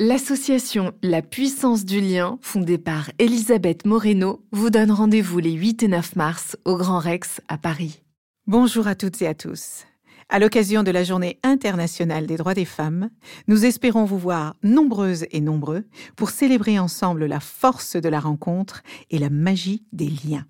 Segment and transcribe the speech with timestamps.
[0.00, 5.88] L'association La puissance du lien, fondée par Elisabeth Moreno, vous donne rendez-vous les 8 et
[5.88, 8.02] 9 mars au Grand Rex à Paris.
[8.48, 9.84] Bonjour à toutes et à tous.
[10.28, 13.10] À l'occasion de la Journée internationale des droits des femmes,
[13.46, 15.84] nous espérons vous voir nombreuses et nombreux
[16.16, 20.46] pour célébrer ensemble la force de la rencontre et la magie des liens.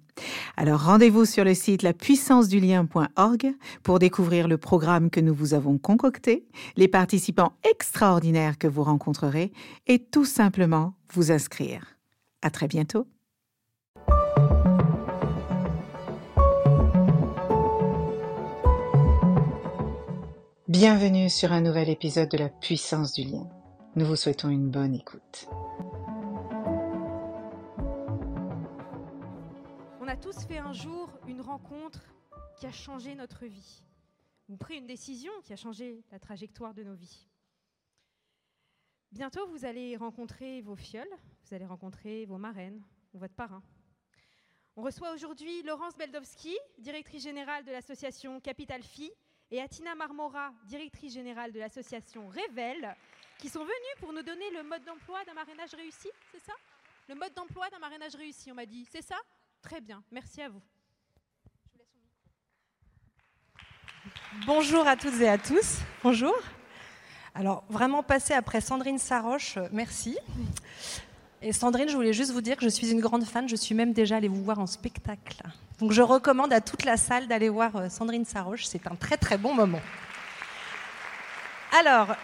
[0.56, 3.52] Alors rendez-vous sur le site lapuissancedulien.org
[3.82, 6.46] pour découvrir le programme que nous vous avons concocté,
[6.76, 9.52] les participants extraordinaires que vous rencontrerez
[9.86, 11.96] et tout simplement vous inscrire.
[12.42, 13.06] À très bientôt.
[20.74, 23.48] Bienvenue sur un nouvel épisode de la puissance du lien.
[23.94, 25.46] Nous vous souhaitons une bonne écoute.
[30.00, 32.00] On a tous fait un jour une rencontre
[32.58, 33.84] qui a changé notre vie,
[34.48, 37.28] ou pris une décision qui a changé la trajectoire de nos vies.
[39.12, 41.06] Bientôt, vous allez rencontrer vos fioles,
[41.44, 43.62] vous allez rencontrer vos marraines ou votre parrain.
[44.74, 49.12] On reçoit aujourd'hui Laurence Beldowski, directrice générale de l'association Capital Phi,
[49.50, 52.96] et Atina Marmora, directrice générale de l'association Révèle,
[53.38, 56.54] qui sont venus pour nous donner le mode d'emploi d'un marrainage réussi, c'est ça?
[57.08, 59.16] Le mode d'emploi d'un marrainage réussi, on m'a dit, c'est ça?
[59.62, 60.62] Très bien, merci à vous.
[64.46, 65.78] Bonjour à toutes et à tous.
[66.02, 66.34] Bonjour.
[67.34, 70.16] Alors, vraiment passer après Sandrine Saroche, merci.
[71.52, 73.92] Sandrine, je voulais juste vous dire que je suis une grande fan, je suis même
[73.92, 75.42] déjà allée vous voir en spectacle.
[75.80, 79.16] Donc je recommande à toute la salle d'aller voir euh, Sandrine Saroche, c'est un très
[79.16, 79.80] très bon moment.
[81.76, 82.14] Alors,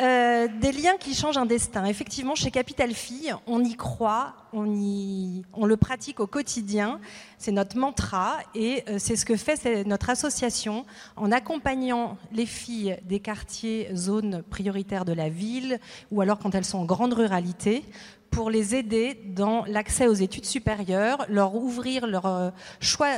[0.00, 1.84] euh, des liens qui changent un destin.
[1.84, 7.00] Effectivement, chez Capital Fille, on y croit, on, y, on le pratique au quotidien.
[7.36, 12.96] C'est notre mantra et euh, c'est ce que fait notre association en accompagnant les filles
[13.02, 15.80] des quartiers, zones prioritaires de la ville
[16.12, 17.82] ou alors quand elles sont en grande ruralité
[18.30, 22.50] pour les aider dans l'accès aux études supérieures, leur ouvrir euh,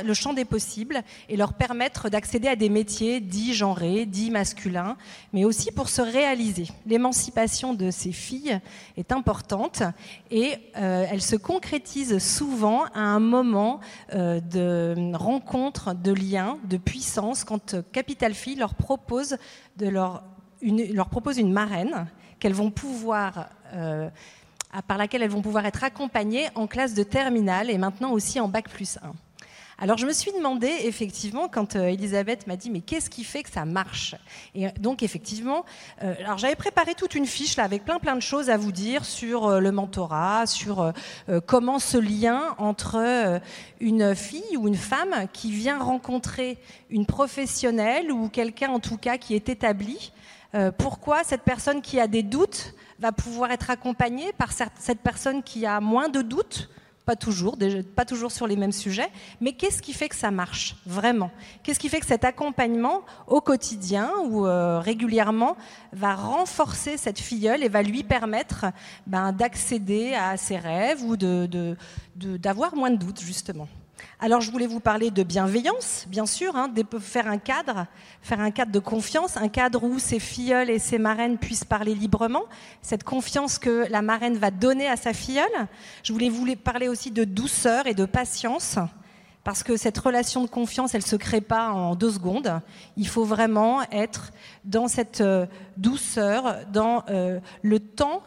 [0.05, 4.96] le champ des possibles et leur permettre d'accéder à des métiers dits genrés, dits masculins,
[5.33, 6.68] mais aussi pour se réaliser.
[6.86, 8.61] L'émancipation de ces filles
[8.96, 9.83] est importante
[10.30, 13.80] et euh, elle se concrétise souvent à un moment
[14.14, 19.36] euh, de rencontre, de lien, de puissance, quand Capital Fille leur propose
[20.62, 22.06] une marraine
[22.39, 23.48] qu'elles vont pouvoir
[24.86, 28.48] par laquelle elles vont pouvoir être accompagnées en classe de terminale et maintenant aussi en
[28.48, 29.13] bac plus 1.
[29.83, 33.42] Alors je me suis demandé effectivement quand euh, Elisabeth m'a dit mais qu'est-ce qui fait
[33.42, 34.14] que ça marche?
[34.55, 35.64] Et euh, donc effectivement,
[36.03, 38.73] euh, alors j'avais préparé toute une fiche là avec plein plein de choses à vous
[38.73, 40.92] dire sur le mentorat, sur
[41.47, 43.41] comment ce lien entre
[43.80, 46.59] une fille ou une femme qui vient rencontrer
[46.91, 50.13] une professionnelle ou quelqu'un en tout cas qui est établi,
[50.79, 55.66] pourquoi cette personne qui a des doutes va pouvoir être accompagné par cette personne qui
[55.66, 56.68] a moins de doutes,
[57.06, 59.08] pas toujours, sur les mêmes sujets,
[59.40, 61.30] mais qu'est-ce qui fait que ça marche vraiment?
[61.62, 65.56] Qu'est-ce qui fait que cet accompagnement au quotidien ou euh, régulièrement
[65.92, 68.66] va renforcer cette filleule et va lui permettre
[69.06, 73.67] ben, d'accéder à ses rêves ou d'avoir moins de doutes justement?
[74.18, 77.86] Alors je voulais vous parler de bienveillance, bien sûr, hein, de faire un cadre,
[78.22, 81.94] faire un cadre de confiance, un cadre où ces filleuls et ces marraines puissent parler
[81.94, 82.44] librement,
[82.83, 85.68] cette confiance que la marraine va donner à sa filleule.
[86.02, 88.78] Je voulais vous parler aussi de douceur et de patience.
[89.42, 92.61] Parce que cette relation de confiance, elle ne se crée pas en deux secondes.
[92.98, 94.32] Il faut vraiment être
[94.64, 95.46] dans cette euh,
[95.78, 98.22] douceur, dans euh, le temps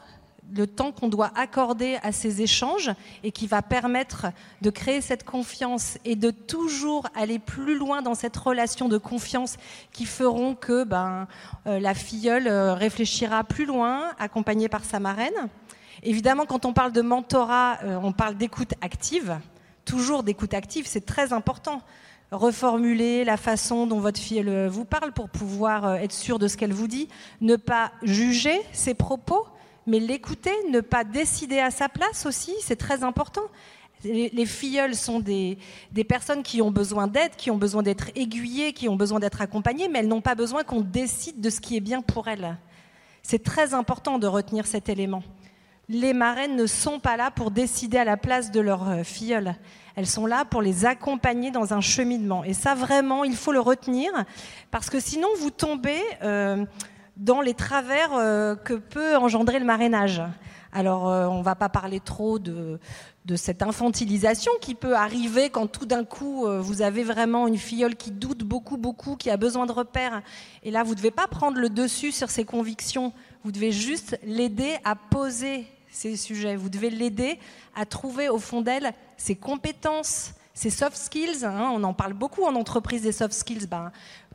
[0.56, 2.92] le temps qu'on doit accorder à ces échanges
[3.24, 4.28] et qui va permettre
[4.62, 9.58] de créer cette confiance et de toujours aller plus loin dans cette relation de confiance
[9.92, 11.28] qui feront que ben,
[11.68, 15.50] euh, la filleule euh, réfléchira plus loin, accompagnée par sa marraine.
[16.04, 19.40] Évidemment, quand on parle de mentorat, euh, on parle d'écoute active.
[19.86, 21.82] Toujours d'écoute active, c'est très important
[22.32, 26.74] reformuler la façon dont votre fille vous parle pour pouvoir être sûr de ce qu'elle
[26.74, 27.08] vous dit,
[27.42, 29.46] ne pas juger ses propos,
[29.86, 33.44] mais l'écouter, ne pas décider à sa place aussi, c'est très important.
[34.04, 35.58] Les, filleuls sont des,
[36.08, 39.88] personnes qui ont besoin d'aide, qui ont besoin d'être aiguillées, qui ont besoin d'être accompagnées,
[39.88, 42.58] mais elles n'ont pas besoin qu'on décide de ce qui est bien pour elles.
[43.22, 45.24] C'est très important de retenir cet élément.
[45.88, 49.56] Les marraines ne sont pas là pour décider à la place de leurs euh, filleuls.
[49.96, 52.44] Elles sont là pour les accompagner dans un cheminement.
[52.44, 54.12] Et ça, vraiment, il faut le retenir,
[54.72, 56.02] parce que sinon, vous tombez...
[56.24, 56.66] Euh,
[57.18, 60.22] dans les travers euh, que peut engendrer le marrainage.
[60.74, 62.80] Alors, euh, on ne va pas parler trop de,
[63.36, 67.96] cette infantilisation qui peut arriver quand tout d'un coup, euh, vous avez vraiment une filleule
[67.96, 70.24] qui doute beaucoup, beaucoup, qui a besoin de repères.
[70.64, 73.14] Et là, vous ne devez pas prendre le dessus sur ses convictions.
[73.44, 76.56] Vous devez juste l'aider à poser ces sujets.
[76.56, 77.38] Vous devez l'aider
[77.76, 81.46] à trouver au fond d'elle ses compétences, ses soft skills.
[81.46, 81.70] Hein.
[81.72, 83.68] on en parle beaucoup en entreprise des soft skills.
[83.68, 83.92] Ben,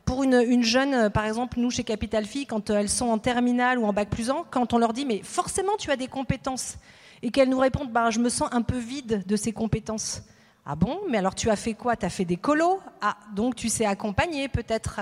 [0.09, 3.85] pour une, jeune, par exemple, nous chez Capital Phi, quand elles sont en terminale ou
[3.85, 6.77] en bac plus 1, quand on leur dit mais forcément tu as des compétences
[7.21, 10.23] et qu'elles nous répondent ben, je me sens un peu vide de ces compétences.
[10.71, 10.99] Ah bon?
[11.09, 11.95] Mais alors tu as fait quoi?
[11.95, 12.79] Tu as fait des colos?
[13.01, 14.99] Ah, donc tu sais accompagner peut-être.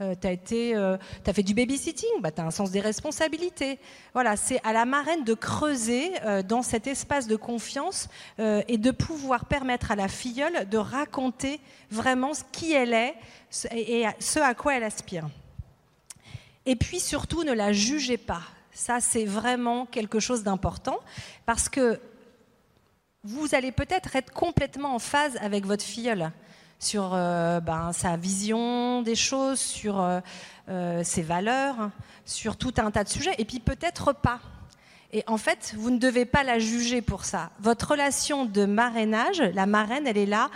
[0.00, 2.20] Euh, tu as, euh, fait du babysitting?
[2.20, 3.80] Bah, Tu as un sens des responsabilités.
[4.12, 8.90] Voilà, c'est à la marraine de creuser euh, dans cet espace de confiance et de
[8.92, 11.58] pouvoir permettre à la filleule de raconter
[11.90, 13.16] vraiment qui elle est
[13.72, 15.28] et ce à quoi elle aspire.
[16.64, 18.42] Et puis surtout, ne la jugez pas.
[18.70, 21.00] Ça, c'est vraiment quelque chose d'important
[21.44, 21.98] parce que
[23.24, 26.30] vous allez peut-être être complètement en phase avec votre filleule
[26.78, 30.20] sur euh, ben, sa vision des choses, sur euh,
[30.68, 31.90] euh, ses valeurs,
[32.24, 34.40] sur tout un tas de sujets, et puis peut-être pas.
[35.12, 37.50] Et en fait, vous ne devez pas la juger pour ça.
[37.60, 40.50] Votre relation de marrainage, la marraine, elle est là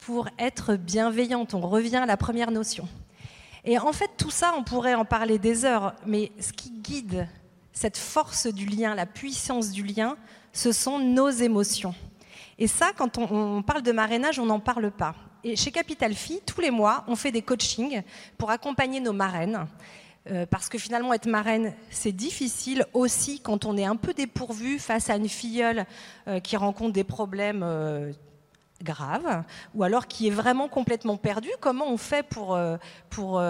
[0.00, 1.54] pour être bienveillante.
[1.54, 2.88] On revient à la première notion.
[3.64, 7.28] Et en fait, tout ça, on pourrait en parler des heures, mais ce qui guide
[7.72, 10.16] cette force du lien, la puissance du lien,
[10.52, 11.94] ce sont nos émotions.
[12.58, 15.14] Et ça, quand on, parle de marrainage, on n'en parle pas.
[15.42, 18.02] Et chez Capital Phi, tous les mois, on fait des coachings
[18.38, 19.66] pour accompagner nos marraines.
[20.30, 24.78] Euh, parce que finalement, être marraine, c'est difficile aussi quand on est un peu dépourvu
[24.78, 25.84] face à une filleule
[26.28, 28.12] euh, qui rencontre des problèmes euh,
[28.84, 29.42] graves,
[29.74, 31.50] ou alors qui est vraiment complètement perdue.
[31.60, 32.58] Comment on fait pour,
[33.10, 33.42] pour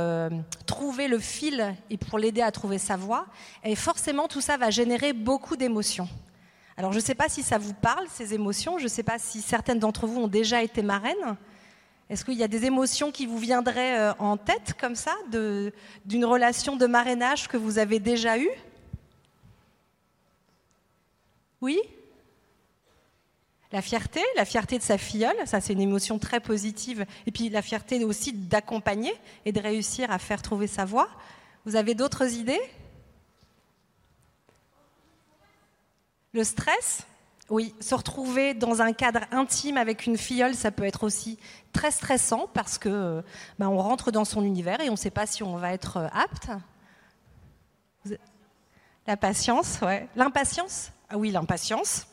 [0.66, 3.26] trouver le fil et pour l'aider à trouver sa voie?
[3.64, 6.08] Et forcément, tout ça va générer beaucoup d'émotions.
[6.76, 9.18] Alors je ne sais pas si ça vous parle, ces émotions, je ne sais pas
[9.18, 11.36] si certaines d'entre vous ont déjà été marraines.
[12.08, 16.24] Est-ce qu'il y a des émotions qui vous viendraient euh, en tête comme ça, d'une
[16.24, 18.50] relation de marrainage que vous avez déjà eue?
[21.60, 21.78] Oui?
[23.70, 27.06] La fierté, la fierté de sa filleule, ça c'est une émotion très positive.
[27.26, 29.14] Et puis la fierté aussi d'accompagner
[29.46, 31.08] et de réussir à faire trouver sa voie.
[31.64, 32.60] Vous avez d'autres idées?
[36.34, 37.06] Le stress,
[37.50, 41.38] oui, se retrouver dans un cadre intime avec une filleule, ça peut être aussi
[41.72, 43.22] très stressant parce que
[43.58, 45.98] ben, on rentre dans son univers et on ne sait pas si on va être
[45.98, 46.50] euh, apte.
[49.06, 50.08] La patience, ouais.
[50.16, 50.92] L'impatience?
[51.10, 52.06] Ah oui, l'impatience.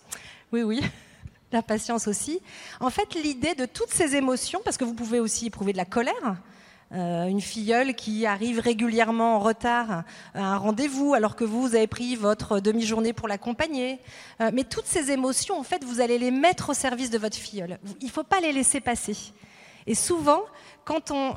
[0.51, 0.81] Oui, oui.
[1.51, 2.42] L'impatience aussi.
[2.80, 5.86] En fait, l'idée de toutes ces émotions, parce que vous pouvez aussi éprouver de la
[5.86, 6.36] colère,
[6.91, 10.03] euh, une filleule qui arrive régulièrement en retard
[10.33, 14.00] à un rendez-vous alors que vous, avez pris votre demi-journée pour l'accompagner.
[14.41, 17.38] Euh, mais toutes ces émotions, en fait, vous allez les mettre au service de votre
[17.38, 17.77] filleule.
[18.01, 19.15] Il ne faut pas les laisser passer.
[19.86, 20.41] Et souvent,
[20.83, 21.36] quand on,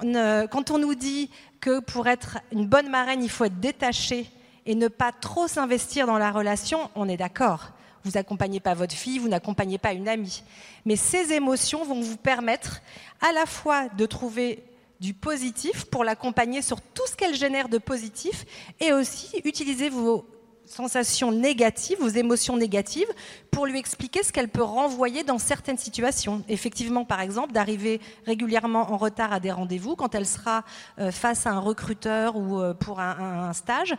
[0.51, 4.27] quand on nous dit que pour être une bonne marraine, il faut être détaché
[4.67, 7.71] et ne pas trop s'investir dans la relation, on est d'accord.
[8.05, 10.43] Vous n'accompagnez pas votre fille, vous n'accompagnez pas une amie.
[10.87, 12.81] Mais ces émotions vont vous permettre
[13.21, 14.63] à la fois de trouver
[15.03, 18.47] du positif pour l'accompagner sur tout ce qu'elle génère de positif
[18.79, 20.25] et aussi utiliser vos
[20.65, 23.09] sensations négatives, vos émotions négatives,
[23.51, 26.45] pour lui expliquer ce qu'elle peut renvoyer dans certaines situations.
[26.49, 30.65] Effectivement, par exemple, d'arriver régulièrement en retard à des rendez-vous quand elle sera
[31.01, 33.97] euh, face à un recruteur ou euh, pour un, stage.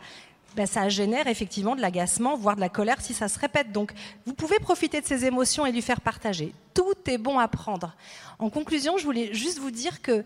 [0.56, 3.72] Ben, ça génère effectivement de l'agacement, voire de la colère si ça se répète.
[3.72, 3.92] Donc,
[4.24, 6.54] vous pouvez profiter de ces émotions et lui faire partager.
[6.72, 7.94] Tout est bon à prendre.
[8.38, 10.24] En conclusion, je voulais juste vous dire que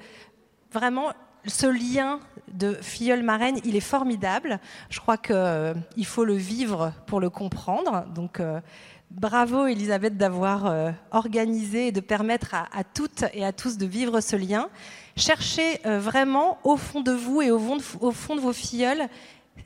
[0.72, 1.12] vraiment,
[1.46, 2.20] ce lien
[2.52, 4.60] de filleule marraine, il est formidable.
[4.90, 8.06] Je crois qu'il euh, faut le vivre pour le comprendre.
[8.14, 8.60] Donc, euh,
[9.10, 14.20] bravo Elisabeth d'avoir euh, organisé et de permettre à, toutes et à tous de vivre
[14.20, 14.68] ce lien.
[15.16, 19.08] Cherchez vraiment au fond de vous et au fond de, au fond de vos filleuls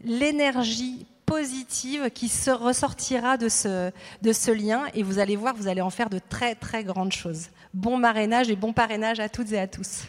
[0.04, 3.90] l'énergie positive qui se ressortira de ce,
[4.22, 7.12] de ce lien et vous allez voir, vous allez en faire de très très grandes
[7.12, 7.48] choses.
[7.74, 10.04] Bon marrainage et bon parrainage à toutes et à tous.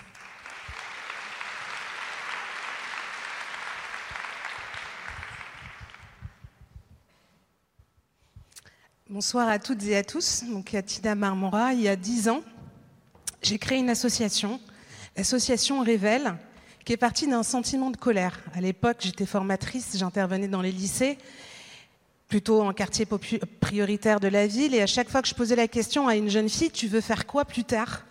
[9.13, 10.43] Bonsoir à toutes et à tous.
[10.50, 12.41] Donc, Tida Marmora, il y a dix ans,
[13.43, 14.60] j'ai créé une association,
[15.15, 16.34] l'association Révèle,
[16.84, 18.39] qui est partie d'un sentiment de colère.
[18.55, 21.20] À l'époque, j'étais formatrice, j'intervenais dans les lycées,
[22.27, 23.05] plutôt en quartier
[23.62, 26.32] prioritaire de la ville, et à chaque fois que je posais la question à une
[26.32, 28.05] jeune fille, tu veux faire quoi plus tard?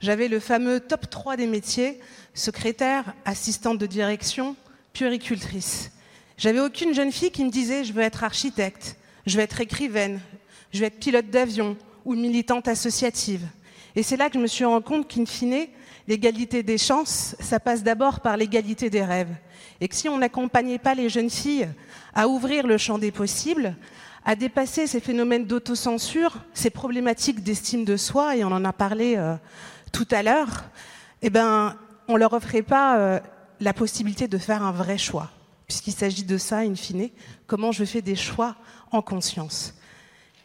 [0.00, 1.98] J'avais le fameux top 3 des métiers,
[2.34, 4.54] secrétaire, assistante de direction,
[4.92, 5.92] puéricultrice.
[6.36, 10.20] J'avais aucune jeune fille qui me disait, je veux être architecte, je veux être écrivaine,
[10.72, 13.46] je vais être pilote d'avion ou militante associative.
[13.94, 15.66] Et c'est là que je me suis rendu compte qu'in fine,
[16.08, 19.34] l'égalité des chances, ça passe d'abord par l'égalité des rêves.
[19.80, 21.68] Et que si on n'accompagnait pas les jeunes filles
[22.14, 23.76] à ouvrir le champ des possibles,
[24.24, 29.16] à dépasser ces phénomènes d'autocensure, ces problématiques d'estime de soi, et on en a parlé
[29.16, 29.34] euh,
[29.92, 30.64] tout à l'heure,
[31.22, 31.76] eh ben,
[32.08, 33.20] on leur offrait pas euh,
[33.60, 35.30] la possibilité de faire un vrai choix,
[35.66, 37.10] puisqu'il s'agit de ça, in fine,
[37.46, 38.56] comment je fais des choix
[38.90, 39.74] en conscience.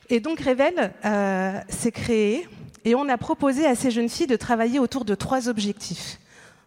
[0.09, 2.47] Et donc Révèle euh, s'est créé
[2.85, 6.19] et on a proposé à ces jeunes filles de travailler autour de trois objectifs.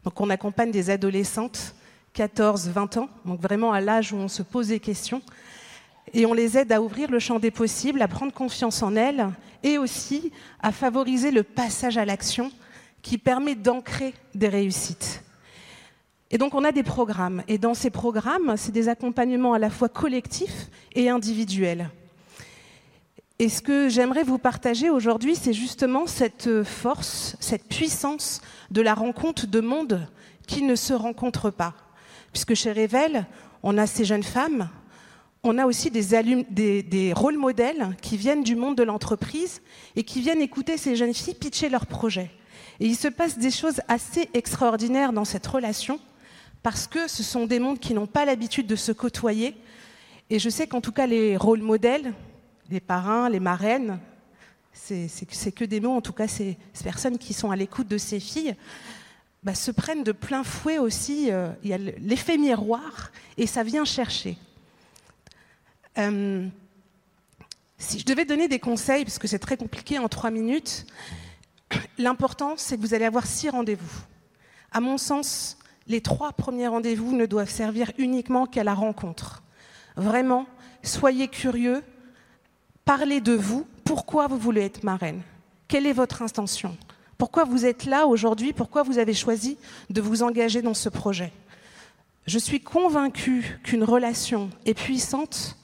[0.04, 1.74] Donc on accompagne des adolescentes,
[2.12, 5.22] 14, 20 ans, donc vraiment à l'âge où on se pose des questions,
[6.12, 9.28] et on les aide à ouvrir le champ des possibles, à prendre confiance en elles,
[9.62, 12.50] et aussi à favoriser le passage à l'action
[13.00, 15.22] qui permet d'ancrer des réussites.
[16.30, 19.70] Et donc on a des programmes, et dans ces programmes, c'est des accompagnements à la
[19.70, 21.88] fois collectifs et individuels.
[23.40, 28.92] Et ce que j'aimerais vous partager aujourd'hui, c'est justement cette force, cette puissance de la
[28.92, 30.06] rencontre de mondes
[30.46, 31.72] qui ne se rencontrent pas.
[32.32, 33.24] Puisque chez Révèle,
[33.62, 34.68] on a ces jeunes femmes,
[35.42, 39.62] on a aussi des, des, des rôles modèles qui viennent du monde de l'entreprise
[39.96, 42.30] et qui viennent écouter ces jeunes filles pitcher leurs projets.
[42.78, 45.98] Et il se passe des choses assez extraordinaires dans cette relation
[46.62, 49.54] parce que ce sont des mondes qui n'ont pas l'habitude de se côtoyer.
[50.28, 52.12] Et je sais qu'en tout cas, les rôles modèles,
[52.70, 53.98] les parrains, les marraines,
[54.72, 58.20] c'est que des mots, en tout cas ces, personnes qui sont à l'écoute de ces
[58.20, 58.54] filles,
[59.42, 63.62] bah, se prennent de plein fouet aussi, euh, il y a l'effet miroir, et ça
[63.62, 64.36] vient chercher.
[65.98, 66.46] Euh,
[67.78, 70.86] si je devais donner des conseils, parce que c'est très compliqué en trois minutes,
[71.98, 74.00] l'important c'est que vous allez avoir six rendez-vous.
[74.72, 79.42] À mon sens, les trois premiers rendez-vous ne doivent servir uniquement qu'à la rencontre.
[79.96, 80.46] Vraiment,
[80.84, 81.82] soyez curieux,
[82.84, 85.22] Parlez de vous, pourquoi vous voulez être marraine
[85.68, 86.76] Quelle est votre intention?
[87.18, 88.52] Pourquoi vous êtes là aujourd'hui?
[88.52, 89.58] Pourquoi vous avez choisi
[89.90, 91.32] de vous engager dans ce projet?
[92.26, 95.56] Je suis convaincue qu'une relation est puissante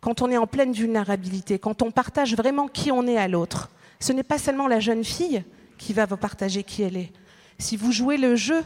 [0.00, 3.70] quand on est en pleine vulnérabilité, quand on partage vraiment qui on est à l'autre.
[4.00, 5.42] Ce n'est pas seulement la jeune fille
[5.76, 7.12] qui va vous partager qui elle est.
[7.58, 8.62] Si vous jouez le jeu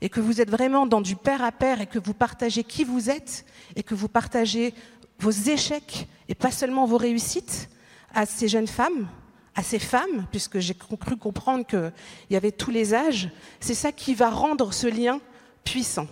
[0.00, 2.84] et que vous êtes vraiment dans du pair à pair et que vous partagez qui
[2.84, 3.44] vous êtes
[3.76, 4.74] et que vous partagez
[5.18, 7.68] vos échecs et pas seulement vos réussites
[8.14, 9.06] à ces jeunes femmes,
[9.54, 11.92] à ces femmes, puisque j'ai cru comprendre qu'il
[12.30, 13.28] y avait tous les âges,
[13.60, 15.20] c'est ça qui va rendre ce lien
[15.62, 16.06] puissant.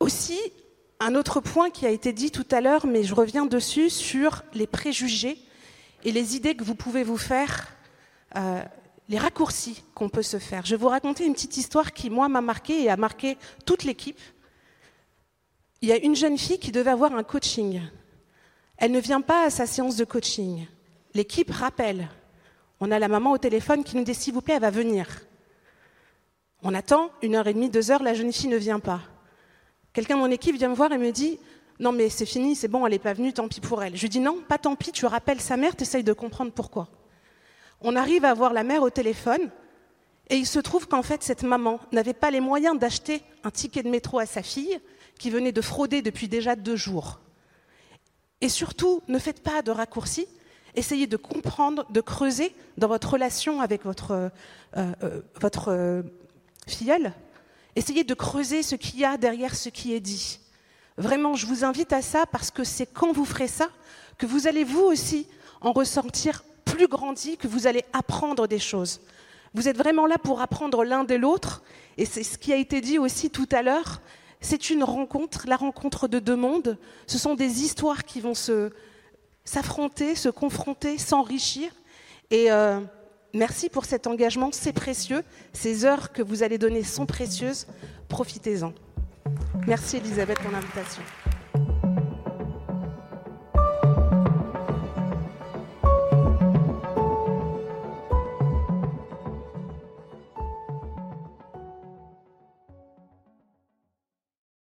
[0.00, 0.38] Aussi,
[1.00, 4.42] un autre point qui a été dit tout à l'heure, mais je reviens dessus, sur
[4.52, 5.38] les préjugés
[6.04, 7.68] et les idées que vous pouvez vous faire,
[8.36, 8.62] euh,
[9.08, 10.66] les raccourcis qu'on peut se faire.
[10.66, 13.84] Je vais vous raconter une petite histoire qui, moi, m'a marqué et a marqué toute
[13.84, 14.20] l'équipe
[15.84, 17.82] il y a une jeune fille qui devait avoir un coaching.
[18.78, 20.66] Elle ne vient pas à sa séance de coaching.
[21.12, 22.08] L'équipe rappelle.
[22.80, 25.06] On a la maman au téléphone qui nous dit s'il vous plaît, elle va venir.
[26.62, 29.02] On attend une heure et demie, deux heures, la jeune fille ne vient pas.
[29.92, 31.38] Quelqu'un de mon équipe vient me voir et me dit
[31.78, 33.94] non mais c'est fini, c'est bon, elle n'est pas venue, tant pis pour elle.
[33.94, 36.50] Je lui dis non, pas tant pis, tu rappelles sa mère, tu essayes de comprendre
[36.50, 36.88] pourquoi.
[37.82, 39.50] On arrive à voir la mère au téléphone
[40.30, 43.82] et il se trouve qu'en fait cette maman n'avait pas les moyens d'acheter un ticket
[43.82, 44.80] de métro à sa fille,
[45.18, 47.20] qui venait de frauder depuis déjà deux jours.
[48.40, 50.26] Et surtout, ne faites pas de raccourcis,
[50.74, 54.28] essayez de comprendre, de creuser dans votre relation avec votre, euh,
[54.76, 56.02] euh, votre euh,
[56.66, 57.12] filleule.
[57.76, 60.40] Essayez de creuser ce qu'il y a derrière ce qui est dit.
[60.96, 63.68] Vraiment, je vous invite à ça parce que c'est quand vous ferez ça
[64.18, 65.26] que vous allez vous aussi
[65.60, 69.00] en ressentir plus grandi, que vous allez apprendre des choses.
[69.54, 71.62] Vous êtes vraiment là pour apprendre l'un de l'autre,
[71.96, 74.00] et c'est ce qui a été dit aussi tout à l'heure,
[74.44, 76.76] c'est une rencontre, la rencontre de deux mondes.
[77.06, 78.70] Ce sont des histoires qui vont se,
[79.44, 81.70] s'affronter, se confronter, s'enrichir.
[82.30, 82.80] Et euh,
[83.32, 85.24] merci pour cet engagement, c'est précieux.
[85.54, 87.66] Ces heures que vous allez donner sont précieuses.
[88.08, 88.74] Profitez-en.
[89.66, 91.02] Merci Elisabeth pour l'invitation.